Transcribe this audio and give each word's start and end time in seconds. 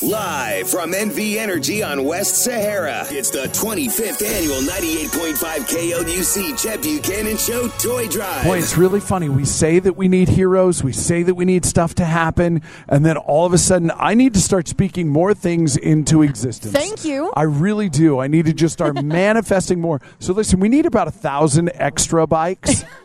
Live 0.00 0.70
from 0.70 0.92
NV 0.92 1.36
Energy 1.36 1.82
on 1.82 2.04
West 2.04 2.42
Sahara, 2.42 3.04
it's 3.10 3.30
the 3.30 3.42
25th 3.48 4.26
annual 4.26 4.56
98.5 4.62 5.36
KLUC 5.68 6.60
Chet 6.60 6.82
Buchanan 6.82 7.36
Show 7.36 7.68
Toy 7.78 8.08
Drive. 8.08 8.44
Boy, 8.44 8.58
it's 8.58 8.76
really 8.76 9.00
funny. 9.00 9.28
We 9.28 9.44
say 9.44 9.78
that 9.80 9.96
we 9.96 10.08
need 10.08 10.30
heroes, 10.30 10.82
we 10.82 10.92
say 10.92 11.22
that 11.22 11.34
we 11.34 11.44
need 11.44 11.64
stuff 11.66 11.94
to 11.96 12.04
happen, 12.04 12.62
and 12.88 13.04
then 13.04 13.16
all 13.18 13.44
of 13.44 13.52
a 13.52 13.58
sudden, 13.58 13.92
I 13.94 14.14
need 14.14 14.32
to 14.34 14.40
start 14.40 14.66
speaking 14.66 15.08
more 15.08 15.34
things 15.34 15.76
into 15.76 16.22
existence. 16.22 16.72
Thank 16.72 17.04
you. 17.04 17.30
I 17.36 17.42
really 17.42 17.90
do. 17.90 18.18
I 18.18 18.28
need 18.28 18.46
to 18.46 18.54
just 18.54 18.72
start 18.72 18.94
manifesting 19.04 19.78
more. 19.80 20.00
So, 20.18 20.32
listen, 20.32 20.58
we 20.58 20.70
need 20.70 20.86
about 20.86 21.06
a 21.06 21.12
thousand 21.12 21.70
extra 21.74 22.26
bikes. 22.26 22.82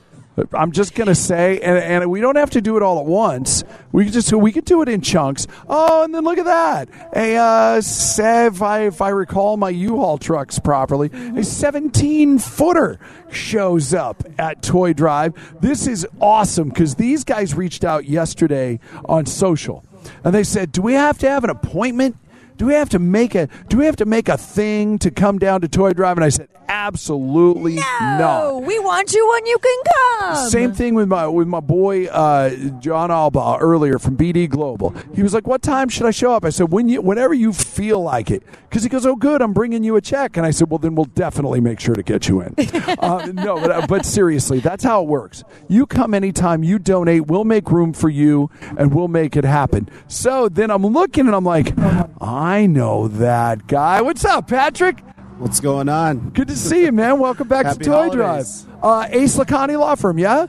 I'm 0.53 0.71
just 0.71 0.93
gonna 0.93 1.15
say, 1.15 1.59
and, 1.59 1.77
and 1.77 2.11
we 2.11 2.21
don't 2.21 2.35
have 2.35 2.51
to 2.51 2.61
do 2.61 2.77
it 2.77 2.83
all 2.83 2.99
at 2.99 3.05
once. 3.05 3.63
We 3.91 4.05
could 4.05 4.13
just 4.13 4.31
we 4.31 4.51
could 4.51 4.65
do 4.65 4.81
it 4.81 4.89
in 4.89 5.01
chunks. 5.01 5.47
Oh, 5.67 6.03
and 6.03 6.13
then 6.13 6.23
look 6.23 6.37
at 6.37 6.45
that! 6.45 6.89
A 7.15 7.37
uh, 7.37 7.81
if 7.81 8.61
I 8.61 8.81
if 8.81 9.01
I 9.01 9.09
recall 9.09 9.57
my 9.57 9.69
U-Haul 9.69 10.17
trucks 10.17 10.59
properly, 10.59 11.09
a 11.35 11.43
17 11.43 12.39
footer 12.39 12.99
shows 13.31 13.93
up 13.93 14.23
at 14.37 14.61
Toy 14.61 14.93
Drive. 14.93 15.33
This 15.61 15.87
is 15.87 16.07
awesome 16.21 16.69
because 16.69 16.95
these 16.95 17.23
guys 17.23 17.55
reached 17.55 17.83
out 17.83 18.05
yesterday 18.05 18.79
on 19.05 19.25
social, 19.25 19.83
and 20.23 20.35
they 20.35 20.43
said, 20.43 20.71
"Do 20.71 20.81
we 20.81 20.93
have 20.93 21.17
to 21.19 21.29
have 21.29 21.43
an 21.43 21.49
appointment?" 21.49 22.15
Do 22.57 22.65
we 22.65 22.73
have 22.73 22.89
to 22.89 22.99
make 22.99 23.35
a 23.35 23.47
do 23.69 23.77
we 23.77 23.85
have 23.85 23.95
to 23.97 24.05
make 24.05 24.29
a 24.29 24.37
thing 24.37 24.97
to 24.99 25.11
come 25.11 25.39
down 25.39 25.61
to 25.61 25.67
Toy 25.67 25.93
Drive? 25.93 26.17
And 26.17 26.25
I 26.25 26.29
said, 26.29 26.49
absolutely 26.67 27.75
no, 27.75 27.81
not. 28.19 28.63
we 28.63 28.79
want 28.79 29.13
you 29.13 29.27
when 29.29 29.45
you 29.45 29.57
can 29.57 29.83
come. 29.95 30.49
Same 30.49 30.73
thing 30.73 30.95
with 30.95 31.07
my 31.07 31.27
with 31.27 31.47
my 31.47 31.59
boy 31.59 32.05
uh, 32.07 32.49
John 32.79 33.11
Alba 33.11 33.57
earlier 33.59 33.99
from 33.99 34.17
BD 34.17 34.49
Global. 34.49 34.93
He 35.15 35.23
was 35.23 35.33
like, 35.33 35.47
"What 35.47 35.61
time 35.61 35.89
should 35.89 36.05
I 36.05 36.11
show 36.11 36.31
up?" 36.33 36.45
I 36.45 36.49
said, 36.49 36.71
"When 36.71 36.89
you 36.89 37.01
whenever 37.01 37.33
you 37.33 37.53
feel 37.53 38.01
like 38.01 38.31
it." 38.31 38.43
Because 38.69 38.83
he 38.83 38.89
goes, 38.89 39.05
"Oh, 39.05 39.15
good, 39.15 39.41
I'm 39.41 39.53
bringing 39.53 39.83
you 39.83 39.95
a 39.95 40.01
check." 40.01 40.37
And 40.37 40.45
I 40.45 40.51
said, 40.51 40.69
"Well, 40.69 40.79
then 40.79 40.95
we'll 40.95 41.05
definitely 41.05 41.61
make 41.61 41.79
sure 41.79 41.95
to 41.95 42.03
get 42.03 42.27
you 42.27 42.41
in." 42.41 42.55
uh, 42.99 43.27
no, 43.33 43.59
but, 43.59 43.71
uh, 43.71 43.87
but 43.87 44.05
seriously, 44.05 44.59
that's 44.59 44.83
how 44.83 45.03
it 45.03 45.07
works. 45.07 45.43
You 45.67 45.85
come 45.85 46.13
anytime, 46.13 46.63
you 46.63 46.79
donate, 46.79 47.27
we'll 47.27 47.45
make 47.45 47.71
room 47.71 47.93
for 47.93 48.09
you, 48.09 48.49
and 48.77 48.93
we'll 48.93 49.07
make 49.07 49.35
it 49.35 49.43
happen. 49.43 49.89
So 50.07 50.49
then 50.49 50.71
I'm 50.71 50.85
looking 50.85 51.27
and 51.27 51.35
I'm 51.35 51.45
like, 51.45 51.77
I 52.19 52.46
know 52.65 53.07
that 53.07 53.67
guy. 53.67 54.01
What's 54.01 54.23
up, 54.23 54.47
Patrick? 54.47 55.01
What's 55.37 55.59
going 55.59 55.89
on? 55.89 56.29
Good 56.29 56.47
to 56.47 56.55
see 56.55 56.85
you, 56.85 56.91
man. 56.91 57.19
Welcome 57.19 57.47
back 57.47 57.65
Happy 57.65 57.79
to 57.79 57.83
Toy 57.83 58.09
holidays. 58.09 58.63
Drive. 58.63 58.83
Uh, 58.83 59.07
Ace 59.11 59.37
Lacani 59.37 59.77
Law 59.77 59.95
Firm, 59.95 60.17
yeah? 60.17 60.47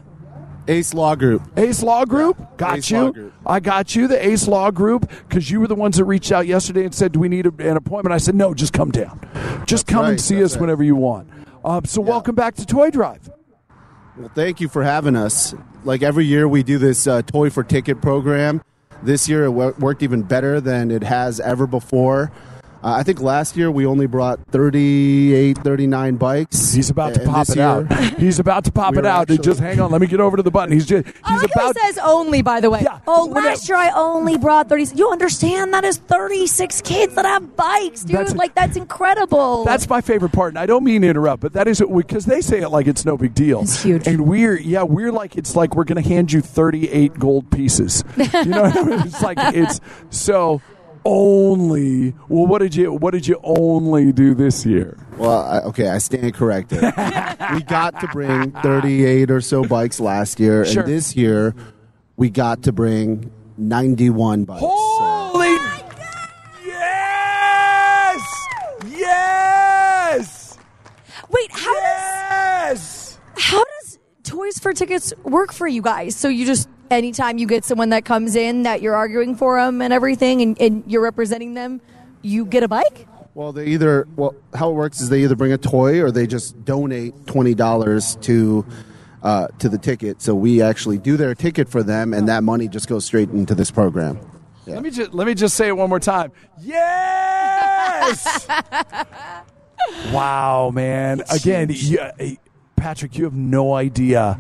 Ace 0.69 0.95
Law 0.95 1.15
Group. 1.15 1.43
Ace 1.57 1.83
Law 1.83 2.05
Group? 2.05 2.57
Got 2.57 2.79
Ace 2.79 2.91
you. 2.91 3.01
Law 3.01 3.11
Group. 3.11 3.33
I 3.45 3.61
got 3.61 3.97
you, 3.97 4.07
the 4.07 4.27
Ace 4.27 4.47
Law 4.47 4.71
Group, 4.71 5.11
because 5.29 5.51
you 5.51 5.61
were 5.61 5.67
the 5.67 5.75
ones 5.75 5.97
that 5.97 6.05
reached 6.05 6.31
out 6.31 6.47
yesterday 6.47 6.85
and 6.85 6.95
said, 6.95 7.13
Do 7.13 7.21
we 7.21 7.29
need 7.29 7.47
a, 7.47 7.53
an 7.59 7.77
appointment? 7.77 8.13
I 8.15 8.19
said, 8.19 8.35
No, 8.35 8.55
just 8.55 8.73
come 8.73 8.91
down. 8.91 9.21
Just 9.67 9.87
come 9.87 10.05
and 10.05 10.13
right, 10.13 10.21
see 10.21 10.37
that's 10.37 10.53
us 10.53 10.57
right. 10.57 10.61
whenever 10.63 10.83
you 10.83 10.95
want. 10.95 11.29
Uh, 11.65 11.81
so, 11.85 12.01
welcome 12.01 12.35
back 12.35 12.55
to 12.55 12.65
Toy 12.67 12.91
Drive. 12.91 13.29
Well, 14.17 14.31
thank 14.35 14.61
you 14.61 14.69
for 14.69 14.83
having 14.83 15.17
us. 15.17 15.55
Like 15.85 16.03
every 16.03 16.25
year, 16.25 16.47
we 16.49 16.63
do 16.63 16.79
this 16.79 17.07
uh, 17.07 17.23
toy 17.23 17.51
for 17.51 17.63
ticket 17.63 18.03
program. 18.03 18.63
This 19.03 19.29
year, 19.29 19.45
it 19.45 19.51
wo- 19.51 19.75
worked 19.79 20.03
even 20.03 20.23
better 20.23 20.61
than 20.61 20.91
it 20.91 21.03
has 21.03 21.41
ever 21.41 21.67
before. 21.67 22.31
Uh, 22.83 22.93
I 22.93 23.03
think 23.03 23.21
last 23.21 23.57
year 23.57 23.71
we 23.71 23.87
only 23.87 24.07
brought 24.07 24.39
38, 24.53 25.59
39 25.59 26.17
bikes. 26.17 26.73
He's 26.73 26.91
about 26.91 27.15
to 27.15 27.21
And 27.23 27.29
pop 27.31 27.47
this 27.49 27.57
it 27.57 27.61
out. 27.61 27.93
He's 28.19 28.39
about 28.39 28.65
to 28.67 28.73
pop 28.73 28.93
We 28.93 28.99
it 29.01 29.07
out. 29.07 29.23
actually- 29.23 29.39
just 29.39 29.59
hang 29.61 29.81
on. 29.81 29.91
Let 29.91 30.01
me 30.01 30.07
get 30.07 30.21
over 30.21 30.37
to 30.37 30.43
the 30.43 30.51
button. 30.51 30.73
He's 30.73 30.87
just, 30.87 31.07
he's 31.07 31.15
I 31.25 31.37
like 31.39 31.51
how 31.55 31.71
about 31.71 31.77
he 31.81 31.87
says 31.87 31.99
only, 32.05 32.43
by 32.43 32.61
the 32.61 32.71
way. 32.71 32.83
Yeah. 32.85 33.01
Oh, 33.07 33.25
last 33.27 33.63
that- 33.63 33.69
year 33.69 33.77
I 33.79 33.91
only 33.91 34.37
brought 34.39 34.69
30. 34.69 34.95
You 34.95 35.11
understand 35.11 35.75
that 35.75 35.85
is 35.85 35.97
36 35.99 36.81
kids 36.83 37.15
that 37.17 37.25
have 37.25 37.57
bikes, 37.57 38.03
dude. 38.05 38.17
That's- 38.17 38.37
like, 38.37 38.55
that's 38.55 38.77
incredible. 38.77 39.65
That's 39.65 39.89
my 39.89 40.01
favorite 40.01 40.33
part, 40.33 40.53
and 40.53 40.59
I 40.59 40.67
don't 40.67 40.85
mean 40.85 41.03
to 41.03 41.09
interrupt, 41.09 41.43
but 41.43 41.53
that 41.55 41.67
is 41.67 41.83
because 41.95 42.27
they 42.27 42.41
say 42.41 42.61
it 42.61 42.69
like 42.69 42.87
it's 42.87 43.05
no 43.05 43.17
big 43.17 43.35
deal. 43.35 43.63
It's 43.63 43.83
huge. 43.83 44.07
and 44.07 44.27
we're 44.27 44.59
yeah, 44.59 44.83
we're 44.85 45.11
like 45.13 45.37
it's 45.37 45.57
like 45.57 45.75
we're 45.75 45.85
going 45.85 46.01
to 46.03 46.09
hand 46.09 46.33
you 46.33 46.41
thirty-eight 46.41 47.19
gold 47.19 47.51
pieces. 47.51 48.05
You 48.17 48.45
know, 48.45 48.63
what 48.63 48.77
I 48.77 48.83
mean? 48.85 49.01
it's 49.01 49.23
like 49.23 49.39
it's 49.55 49.81
so 50.11 50.61
only. 51.05 52.15
Well, 52.29 52.47
what 52.47 52.59
did 52.61 52.75
you 52.75 52.93
what 52.93 53.13
did 53.13 53.27
you 53.27 53.41
only 53.43 54.13
do 54.13 54.35
this 54.35 54.65
year? 54.67 54.97
Well, 55.17 55.41
I, 55.43 55.59
okay, 55.61 55.89
I 55.89 55.99
stand 55.99 56.35
corrected. 56.35 56.81
we 57.53 57.63
got 57.63 57.99
to 58.01 58.09
bring 58.13 58.53
38 58.53 59.31
or 59.31 59.41
so 59.41 59.65
bikes 59.65 60.01
last 60.01 60.39
year, 60.41 60.65
Sure. 60.65 60.83
and 60.83 60.93
this 60.93 61.17
year 61.17 61.55
we 62.17 62.31
got 62.31 62.63
to 62.65 62.73
bring 62.73 63.31
91 63.57 64.45
bikes. 64.45 64.61
So- 64.61 64.69
Holy! 64.71 65.57
Yes! 66.67 68.21
Yes! 68.89 70.59
Wait, 71.31 71.51
how 71.53 71.75
does 72.69 73.19
how 73.37 73.63
does 73.65 73.99
Toys 74.23 74.59
for 74.59 74.73
Tickets 74.73 75.13
work 75.25 75.53
for 75.53 75.67
you 75.67 75.83
guys? 75.83 76.17
So 76.17 76.29
you 76.29 76.47
just 76.47 76.69
anytime 76.91 77.39
you 77.39 77.47
get 77.47 77.65
someone 77.65 77.91
that 77.91 78.05
comes 78.05 78.37
in 78.37 78.63
that 78.63 78.83
you're 78.83 78.97
arguing 78.97 79.35
for 79.35 79.61
them 79.61 79.83
and 79.83 79.93
everything, 79.93 80.43
and, 80.43 80.61
and 80.61 80.85
you're 80.87 81.03
representing 81.03 81.55
them, 81.55 81.81
you 82.23 82.45
get 82.45 82.63
a 82.63 82.69
bike. 82.69 83.07
Well, 83.35 83.53
they 83.53 83.67
either 83.67 84.09
well, 84.17 84.35
how 84.55 84.71
it 84.71 84.75
works 84.75 85.01
is 85.01 85.11
they 85.11 85.23
either 85.23 85.37
bring 85.37 85.53
a 85.53 85.59
toy 85.59 86.03
or 86.03 86.11
they 86.11 86.27
just 86.27 86.65
donate 86.65 87.15
twenty 87.27 87.55
dollars 87.55 88.17
to 88.23 88.67
uh, 89.23 89.47
to 89.61 89.69
the 89.69 89.79
ticket. 89.79 90.21
So 90.21 90.35
we 90.35 90.61
actually 90.61 90.99
do 90.99 91.17
their 91.17 91.35
ticket 91.35 91.69
for 91.69 91.83
them, 91.83 92.13
and 92.13 92.29
that 92.29 92.43
money 92.43 92.67
just 92.67 92.89
goes 92.89 93.05
straight 93.05 93.31
into 93.31 93.55
this 93.55 93.71
program. 93.71 94.19
Let 94.67 94.83
me 94.83 94.91
just 94.91 95.15
let 95.15 95.27
me 95.27 95.35
just 95.35 95.57
say 95.57 95.69
it 95.69 95.77
one 95.77 95.89
more 95.89 96.01
time. 96.01 96.33
Yes! 96.61 98.47
wow, 100.13 100.71
man! 100.75 101.23
Again, 101.31 101.71
you, 101.73 102.01
eh, 102.19 102.35
Patrick, 102.77 103.17
you 103.17 103.25
have 103.25 103.35
no 103.35 103.75
idea 103.75 104.39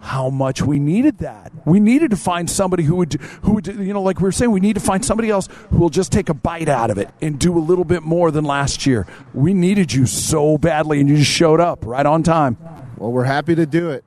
how 0.00 0.30
much 0.30 0.62
we 0.62 0.78
needed 0.78 1.18
that. 1.18 1.52
We 1.64 1.78
needed 1.78 2.10
to 2.10 2.16
find 2.16 2.48
somebody 2.48 2.82
who 2.82 2.96
would 2.96 3.14
who 3.42 3.54
would 3.54 3.66
you 3.66 3.92
know 3.92 4.02
like 4.02 4.18
we 4.18 4.24
were 4.24 4.32
saying 4.32 4.50
we 4.50 4.60
need 4.60 4.74
to 4.74 4.80
find 4.80 5.04
somebody 5.04 5.30
else 5.30 5.48
who 5.70 5.78
will 5.78 5.90
just 5.90 6.10
take 6.10 6.28
a 6.28 6.34
bite 6.34 6.68
out 6.68 6.90
of 6.90 6.98
it 6.98 7.10
and 7.20 7.38
do 7.38 7.56
a 7.56 7.60
little 7.60 7.84
bit 7.84 8.02
more 8.02 8.30
than 8.30 8.44
last 8.44 8.86
year. 8.86 9.06
We 9.34 9.54
needed 9.54 9.92
you 9.92 10.06
so 10.06 10.58
badly, 10.58 11.00
and 11.00 11.08
you 11.08 11.16
just 11.16 11.30
showed 11.30 11.60
up 11.60 11.84
right 11.84 12.06
on 12.06 12.22
time. 12.22 12.56
Well, 12.96 13.12
we're 13.12 13.24
happy 13.24 13.54
to 13.54 13.66
do 13.66 13.90
it. 13.90 14.04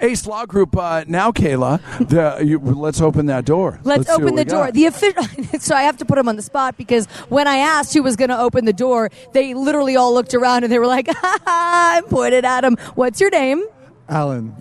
Ace 0.00 0.26
Law 0.26 0.44
Group. 0.44 0.76
Uh, 0.76 1.04
now, 1.06 1.32
Kayla, 1.32 1.80
the, 2.08 2.44
you, 2.44 2.58
let's 2.58 3.00
open 3.00 3.26
that 3.26 3.44
door. 3.44 3.80
Let's, 3.82 4.06
see 4.06 4.12
what 4.12 4.22
open 4.22 4.34
the 4.34 4.44
door. 4.44 4.66
got. 4.66 4.74
The 4.74 4.86
official. 4.86 5.22
so 5.60 5.74
I 5.74 5.82
have 5.82 5.96
to 5.98 6.04
put 6.04 6.18
him 6.18 6.28
on 6.28 6.36
the 6.36 6.42
spot 6.42 6.76
because 6.76 7.06
when 7.28 7.48
I 7.48 7.56
asked 7.56 7.94
who 7.94 8.02
was 8.02 8.16
going 8.16 8.28
to 8.28 8.38
open 8.38 8.66
the 8.66 8.72
door, 8.74 9.10
they 9.32 9.54
literally 9.54 9.96
all 9.96 10.12
looked 10.12 10.34
around 10.34 10.64
and 10.64 10.72
they 10.72 10.78
were 10.78 10.86
like, 10.86 11.08
"Ha 11.10 11.38
ha!" 11.44 11.94
and 11.98 12.06
pointed 12.10 12.44
at 12.44 12.64
him. 12.64 12.76
What's 12.94 13.20
your 13.20 13.30
name? 13.30 13.64
Alan. 14.08 14.54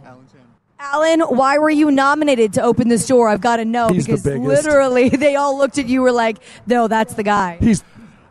Alan, 0.80 1.22
why 1.22 1.58
were 1.58 1.70
you 1.70 1.90
nominated 1.90 2.54
to 2.54 2.62
open 2.62 2.90
this 2.90 3.08
door? 3.08 3.30
I've 3.30 3.42
got 3.42 3.58
to 3.58 3.66
know 3.66 3.88
He's 3.90 4.06
because 4.06 4.24
biggest. 4.24 4.46
literally 4.46 5.10
they 5.26 5.36
all 5.36 5.58
looked 5.58 5.78
at 5.78 5.88
you 5.88 6.02
were 6.02 6.12
like, 6.12 6.38
"No, 6.68 6.88
that's 6.88 7.14
the 7.14 7.24
guy." 7.24 7.58
He's 7.62 7.84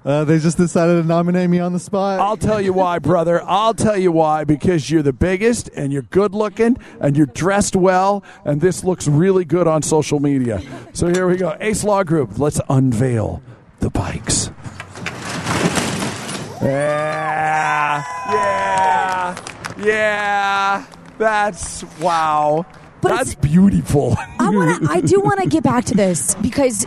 Uh, 0.05 0.23
they 0.25 0.38
just 0.38 0.58
decided 0.58 1.00
to 1.00 1.08
nominate 1.08 1.49
me 1.49 1.58
on 1.58 1.73
the 1.73 1.79
spot. 1.79 2.20
I'll 2.20 2.37
tell 2.37 2.61
you 2.61 2.75
why, 2.75 2.99
brother. 2.99 3.43
I'll 3.43 3.73
tell 3.73 3.96
you 3.96 4.12
why. 4.12 4.44
Because 4.44 4.91
you're 4.91 5.02
the 5.02 5.14
biggest 5.14 5.70
and 5.75 5.91
you're 5.94 6.02
good 6.02 6.35
looking 6.35 6.76
and 7.00 7.17
you're 7.17 7.25
dressed 7.25 7.75
well, 7.75 8.23
and 8.44 8.61
this 8.61 8.85
looks 8.85 9.08
really 9.08 9.47
good 9.47 9.67
on 9.67 9.81
social 9.81 10.20
media. 10.20 10.61
So 10.93 11.06
here 11.06 11.26
we 11.26 11.38
go. 11.38 11.56
Ace 11.58 11.85
Law 11.85 12.02
Group, 12.05 12.38
let's 12.38 12.61
unveil 12.69 13.40
the 13.81 13.88
bikes. 13.88 14.50
Yeah, 16.61 18.05
yeah, 18.31 19.37
yeah. 19.82 20.85
That's 21.19 21.84
wow. 22.00 22.66
But 23.00 23.11
That's 23.11 23.34
beautiful. 23.34 24.16
I 24.38 24.49
want 24.50 24.82
to. 24.82 24.90
I 24.90 25.00
do 25.00 25.20
want 25.20 25.40
to 25.40 25.49
get 25.49 25.62
back 25.62 25.84
to 25.87 25.94
this 25.94 26.34
because 26.37 26.87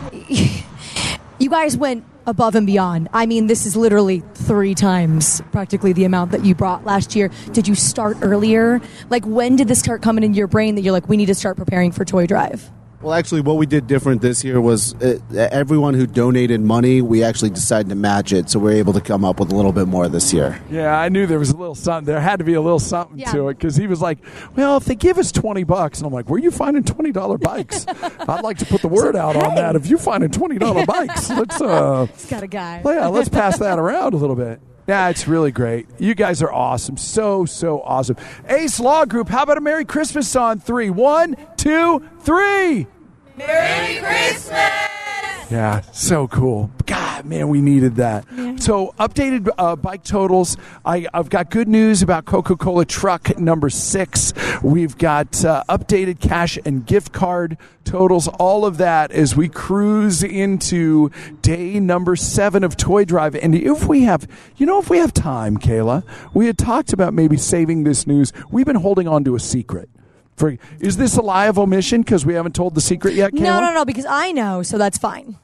you 1.38 1.48
guys 1.48 1.76
went 1.76 2.04
above 2.26 2.54
and 2.54 2.66
beyond. 2.66 3.08
I 3.12 3.26
mean, 3.26 3.46
this 3.46 3.66
is 3.66 3.76
literally 3.76 4.22
three 4.34 4.74
times 4.74 5.40
practically 5.52 5.92
the 5.92 6.04
amount 6.04 6.32
that 6.32 6.44
you 6.44 6.54
brought 6.54 6.84
last 6.84 7.16
year. 7.16 7.30
Did 7.52 7.68
you 7.68 7.74
start 7.74 8.18
earlier? 8.20 8.80
Like, 9.08 9.24
when 9.24 9.56
did 9.56 9.68
this 9.68 9.78
start 9.78 10.02
coming 10.02 10.24
into 10.24 10.36
your 10.36 10.48
brain 10.48 10.74
that 10.74 10.82
you're 10.82 10.92
like, 10.92 11.08
we 11.08 11.16
need 11.16 11.26
to 11.26 11.34
start 11.34 11.56
preparing 11.56 11.92
for 11.92 12.04
Toy 12.04 12.26
Drive? 12.26 12.70
Well, 13.00 13.14
actually, 13.14 13.42
what 13.42 13.58
we 13.58 13.66
did 13.66 13.86
different 13.86 14.22
this 14.22 14.42
year 14.42 14.60
was 14.60 14.92
uh, 15.00 15.18
everyone 15.32 15.94
who 15.94 16.04
donated 16.04 16.60
money, 16.60 17.00
we 17.00 17.22
actually 17.22 17.50
decided 17.50 17.88
to 17.90 17.94
match 17.94 18.32
it, 18.32 18.50
so 18.50 18.58
we're 18.58 18.72
able 18.72 18.92
to 18.94 19.00
come 19.00 19.24
up 19.24 19.38
with 19.38 19.52
a 19.52 19.54
little 19.54 19.70
bit 19.70 19.86
more 19.86 20.08
this 20.08 20.32
year. 20.32 20.60
Yeah, 20.68 20.98
I 20.98 21.08
knew 21.08 21.24
there 21.24 21.38
was 21.38 21.50
a 21.50 21.56
little 21.56 21.76
something. 21.76 22.06
There 22.06 22.20
had 22.20 22.40
to 22.40 22.44
be 22.44 22.54
a 22.54 22.60
little 22.60 22.80
something 22.80 23.18
Yeah. 23.20 23.30
to 23.30 23.48
it 23.50 23.54
because 23.58 23.76
he 23.76 23.86
was 23.86 24.02
like, 24.02 24.18
"Well, 24.56 24.76
if 24.78 24.84
they 24.84 24.96
give 24.96 25.16
us 25.16 25.30
twenty 25.30 25.62
bucks," 25.62 25.98
and 26.00 26.08
I'm 26.08 26.12
like, 26.12 26.28
"Where 26.28 26.38
are 26.38 26.42
you 26.42 26.50
finding 26.50 26.82
twenty 26.82 27.12
dollar 27.12 27.38
bikes?" 27.38 27.86
I'd 28.28 28.42
like 28.42 28.58
to 28.58 28.66
put 28.66 28.82
the 28.82 28.88
word 28.88 29.14
out 29.14 29.36
on 29.36 29.54
that. 29.54 29.76
If 29.76 29.88
you 29.88 29.96
finding 29.96 30.30
twenty 30.30 30.58
dollar 30.58 30.84
bikes, 30.86 31.30
let's 31.30 31.60
uh, 31.60 32.06
It's 32.12 32.28
got 32.28 32.42
a 32.42 32.48
guy. 32.48 32.80
well, 32.82 32.94
yeah, 32.94 33.06
let's 33.06 33.28
pass 33.28 33.58
that 33.58 33.78
around 33.78 34.14
a 34.14 34.16
little 34.16 34.34
bit. 34.36 34.60
Yeah, 34.88 35.10
it's 35.10 35.28
really 35.28 35.52
great. 35.52 35.86
You 35.98 36.14
guys 36.14 36.42
are 36.42 36.50
awesome. 36.50 36.96
So, 36.96 37.44
so 37.44 37.82
awesome. 37.82 38.16
Ace 38.48 38.80
Law 38.80 39.04
Group, 39.04 39.28
how 39.28 39.42
about 39.42 39.58
a 39.58 39.60
Merry 39.60 39.84
Christmas 39.84 40.34
on 40.34 40.60
three? 40.60 40.88
One, 40.88 41.36
two, 41.58 42.02
three. 42.20 42.86
Merry 43.36 43.98
Christmas! 43.98 44.70
Yeah, 45.50 45.82
so 45.92 46.26
cool. 46.26 46.70
God, 46.86 47.26
man, 47.26 47.48
we 47.48 47.60
needed 47.60 47.96
that. 47.96 48.24
So, 48.60 48.92
updated 48.98 49.48
uh, 49.56 49.76
bike 49.76 50.02
totals. 50.02 50.56
I, 50.84 51.06
I've 51.14 51.30
got 51.30 51.48
good 51.50 51.68
news 51.68 52.02
about 52.02 52.24
Coca 52.26 52.56
Cola 52.56 52.84
truck 52.84 53.38
number 53.38 53.70
six. 53.70 54.34
We've 54.62 54.98
got 54.98 55.44
uh, 55.44 55.62
updated 55.68 56.20
cash 56.20 56.58
and 56.66 56.84
gift 56.84 57.12
card 57.12 57.56
totals. 57.84 58.28
All 58.28 58.66
of 58.66 58.76
that 58.78 59.10
as 59.12 59.36
we 59.36 59.48
cruise 59.48 60.22
into 60.22 61.10
day 61.40 61.78
number 61.80 62.16
seven 62.16 62.64
of 62.64 62.76
Toy 62.76 63.04
Drive. 63.04 63.36
And 63.36 63.54
if 63.54 63.86
we 63.86 64.02
have, 64.02 64.28
you 64.56 64.66
know, 64.66 64.80
if 64.80 64.90
we 64.90 64.98
have 64.98 65.14
time, 65.14 65.56
Kayla, 65.56 66.02
we 66.34 66.46
had 66.46 66.58
talked 66.58 66.92
about 66.92 67.14
maybe 67.14 67.36
saving 67.36 67.84
this 67.84 68.06
news. 68.06 68.32
We've 68.50 68.66
been 68.66 68.76
holding 68.76 69.08
on 69.08 69.24
to 69.24 69.34
a 69.36 69.40
secret. 69.40 69.88
For, 70.36 70.58
is 70.78 70.96
this 70.96 71.16
a 71.16 71.22
lie 71.22 71.46
of 71.46 71.58
omission 71.58 72.02
because 72.02 72.26
we 72.26 72.34
haven't 72.34 72.54
told 72.54 72.74
the 72.74 72.80
secret 72.80 73.14
yet, 73.14 73.32
Kayla? 73.32 73.40
No, 73.40 73.60
no, 73.60 73.72
no, 73.72 73.84
because 73.84 74.06
I 74.06 74.32
know, 74.32 74.62
so 74.62 74.78
that's 74.78 74.98
fine. 74.98 75.38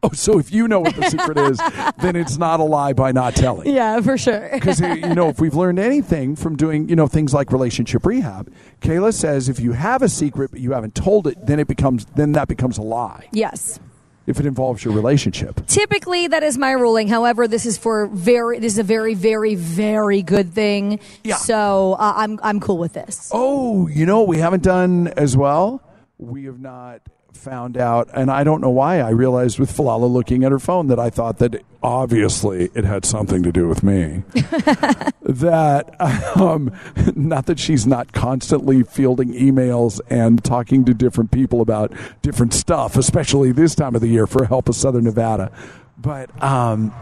Oh, 0.02 0.10
so 0.14 0.38
if 0.38 0.50
you 0.50 0.66
know 0.66 0.80
what 0.80 0.96
the 0.96 1.10
secret 1.10 1.36
is, 1.36 1.58
then 1.98 2.16
it's 2.16 2.38
not 2.38 2.58
a 2.58 2.62
lie 2.62 2.94
by 2.94 3.12
not 3.12 3.36
telling. 3.36 3.68
Yeah, 3.68 4.00
for 4.00 4.16
sure. 4.16 4.48
Because 4.60 4.80
you 4.80 5.14
know, 5.14 5.28
if 5.28 5.40
we've 5.40 5.54
learned 5.54 5.78
anything 5.78 6.36
from 6.36 6.56
doing, 6.56 6.88
you 6.88 6.96
know, 6.96 7.06
things 7.06 7.34
like 7.34 7.52
relationship 7.52 8.06
rehab, 8.06 8.50
Kayla 8.80 9.12
says 9.12 9.50
if 9.50 9.60
you 9.60 9.72
have 9.72 10.00
a 10.00 10.08
secret 10.08 10.52
but 10.52 10.60
you 10.60 10.72
haven't 10.72 10.94
told 10.94 11.26
it, 11.26 11.46
then 11.46 11.60
it 11.60 11.68
becomes 11.68 12.06
then 12.16 12.32
that 12.32 12.48
becomes 12.48 12.78
a 12.78 12.82
lie 12.82 13.28
yes. 13.32 13.78
if 14.26 14.40
it 14.40 14.46
involves 14.46 14.84
your 14.84 14.94
relationship. 14.94 15.66
Typically, 15.66 16.28
that 16.28 16.42
is 16.42 16.56
my 16.56 16.72
ruling. 16.72 17.08
However, 17.08 17.46
this 17.46 17.66
is 17.66 17.76
for 17.76 18.06
very. 18.06 18.58
This 18.58 18.74
is 18.74 18.78
a 18.78 18.84
very, 18.84 19.14
very, 19.14 19.54
very 19.54 20.22
good 20.22 20.54
thing. 20.54 21.00
Yeah. 21.24 21.36
So 21.36 21.96
uh, 21.98 22.14
I'm 22.16 22.40
I'm 22.42 22.60
cool 22.60 22.78
with 22.78 22.94
this. 22.94 23.30
Oh, 23.34 23.86
you 23.88 24.06
know, 24.06 24.20
what 24.20 24.28
we 24.28 24.38
haven't 24.38 24.62
done 24.62 25.08
as 25.08 25.36
well. 25.36 25.82
We 26.16 26.44
have 26.44 26.60
not 26.60 27.02
found 27.32 27.76
out, 27.76 28.08
and 28.14 28.30
I 28.30 28.44
don't 28.44 28.60
know 28.60 28.70
why. 28.70 29.00
I 29.00 29.10
realized 29.10 29.58
with 29.58 29.74
Falala 29.74 30.10
looking 30.10 30.44
at 30.44 30.52
her 30.52 30.58
phone 30.58 30.88
that 30.88 30.98
I 30.98 31.10
thought 31.10 31.38
that 31.38 31.62
obviously 31.82 32.70
it 32.74 32.84
had 32.84 33.04
something 33.04 33.42
to 33.42 33.52
do 33.52 33.66
with 33.66 33.82
me. 33.82 34.22
that 35.22 35.94
um, 36.38 36.72
not 37.14 37.46
that 37.46 37.58
she's 37.58 37.86
not 37.86 38.12
constantly 38.12 38.82
fielding 38.82 39.32
emails 39.32 40.00
and 40.10 40.42
talking 40.44 40.84
to 40.84 40.94
different 40.94 41.30
people 41.30 41.60
about 41.60 41.92
different 42.22 42.52
stuff, 42.52 42.96
especially 42.96 43.52
this 43.52 43.74
time 43.74 43.94
of 43.94 44.00
the 44.00 44.08
year 44.08 44.26
for 44.26 44.44
Help 44.44 44.68
of 44.68 44.76
Southern 44.76 45.04
Nevada, 45.04 45.50
but 45.98 46.30
um, 46.42 46.92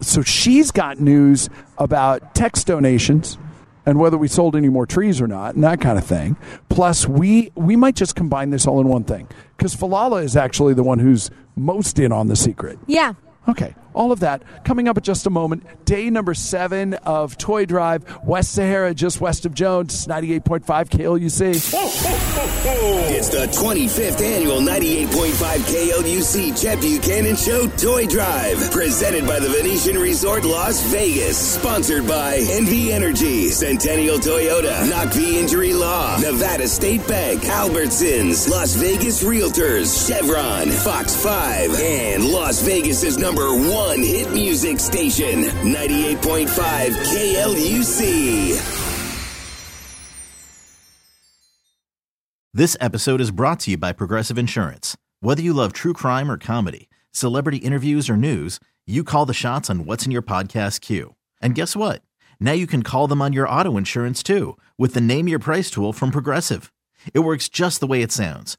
so 0.00 0.22
she's 0.22 0.70
got 0.70 1.00
news 1.00 1.48
about 1.78 2.34
text 2.34 2.66
donations 2.66 3.38
and 3.84 3.98
whether 3.98 4.16
we 4.16 4.28
sold 4.28 4.56
any 4.56 4.68
more 4.68 4.86
trees 4.86 5.20
or 5.20 5.26
not 5.26 5.54
and 5.54 5.64
that 5.64 5.80
kind 5.80 5.98
of 5.98 6.04
thing. 6.04 6.36
Plus 6.68 7.06
we 7.06 7.52
we 7.54 7.76
might 7.76 7.96
just 7.96 8.14
combine 8.16 8.50
this 8.50 8.66
all 8.66 8.80
in 8.80 8.88
one 8.88 9.04
thing 9.04 9.28
because 9.56 9.74
falala 9.74 10.22
is 10.22 10.36
actually 10.36 10.74
the 10.74 10.82
one 10.82 10.98
who's 10.98 11.30
most 11.56 11.98
in 11.98 12.12
on 12.12 12.28
the 12.28 12.36
secret. 12.36 12.78
Yeah. 12.86 13.14
okay 13.48 13.74
all 13.94 14.12
of 14.12 14.20
that 14.20 14.42
coming 14.64 14.88
up 14.88 14.96
at 14.96 15.02
just 15.02 15.26
a 15.26 15.30
moment 15.30 15.64
day 15.84 16.10
number 16.10 16.34
seven 16.34 16.94
of 16.94 17.36
toy 17.38 17.64
drive 17.64 18.04
west 18.24 18.52
sahara 18.52 18.94
just 18.94 19.20
west 19.20 19.44
of 19.46 19.54
jones 19.54 20.06
98.5 20.06 20.62
kluc 20.88 21.22
It's 23.14 23.28
the 23.28 23.46
25th 23.46 24.20
annual 24.20 24.60
98.5 24.60 25.58
KLUC 25.72 26.60
Chet 26.60 26.80
Buchanan 26.80 27.36
Show 27.36 27.66
Toy 27.76 28.06
Drive. 28.06 28.70
Presented 28.70 29.26
by 29.26 29.38
the 29.40 29.48
Venetian 29.48 29.98
Resort 29.98 30.44
Las 30.44 30.82
Vegas. 30.90 31.36
Sponsored 31.36 32.06
by 32.06 32.38
NV 32.38 32.90
Energy, 32.90 33.50
Centennial 33.50 34.18
Toyota, 34.18 34.88
Naqvi 34.88 35.34
Injury 35.34 35.74
Law, 35.74 36.18
Nevada 36.18 36.66
State 36.66 37.06
Bank, 37.06 37.42
Albertsons, 37.42 38.48
Las 38.48 38.74
Vegas 38.74 39.22
Realtors, 39.22 40.06
Chevron, 40.08 40.70
Fox 40.70 41.14
5, 41.16 41.74
and 41.80 42.24
Las 42.24 42.62
Vegas's 42.62 43.18
number 43.18 43.52
one 43.52 43.81
hit 43.90 44.32
music 44.32 44.80
station, 44.80 45.42
98.5 45.42 46.46
KLUC. 47.10 48.78
This 52.54 52.76
episode 52.80 53.20
is 53.20 53.30
brought 53.30 53.60
to 53.60 53.70
you 53.70 53.78
by 53.78 53.92
Progressive 53.92 54.36
Insurance. 54.36 54.96
Whether 55.20 55.40
you 55.40 55.52
love 55.54 55.72
true 55.72 55.94
crime 55.94 56.30
or 56.30 56.36
comedy, 56.36 56.88
celebrity 57.10 57.58
interviews 57.58 58.10
or 58.10 58.16
news, 58.16 58.60
you 58.86 59.04
call 59.04 59.24
the 59.24 59.32
shots 59.32 59.70
on 59.70 59.86
what's 59.86 60.04
in 60.04 60.12
your 60.12 60.20
podcast 60.22 60.80
queue. 60.80 61.14
And 61.40 61.54
guess 61.54 61.74
what? 61.74 62.02
Now 62.40 62.52
you 62.52 62.66
can 62.66 62.82
call 62.82 63.08
them 63.08 63.22
on 63.22 63.32
your 63.32 63.48
auto 63.48 63.76
insurance 63.76 64.22
too 64.22 64.58
with 64.76 64.94
the 64.94 65.00
Name 65.00 65.28
Your 65.28 65.38
Price 65.38 65.70
tool 65.70 65.92
from 65.92 66.10
Progressive. 66.10 66.72
It 67.14 67.20
works 67.20 67.48
just 67.48 67.80
the 67.80 67.86
way 67.86 68.02
it 68.02 68.12
sounds. 68.12 68.58